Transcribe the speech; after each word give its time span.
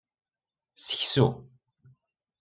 Seksu. 0.75 1.27